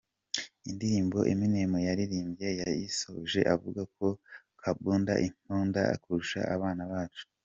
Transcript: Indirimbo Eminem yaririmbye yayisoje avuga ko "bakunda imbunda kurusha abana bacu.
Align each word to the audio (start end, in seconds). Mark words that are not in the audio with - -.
Indirimbo 0.69 1.17
Eminem 1.31 1.71
yaririmbye 1.87 2.49
yayisoje 2.61 3.39
avuga 3.55 3.81
ko 3.95 4.07
"bakunda 4.61 5.13
imbunda 5.27 5.81
kurusha 6.03 6.41
abana 6.57 6.83
bacu. 6.91 7.23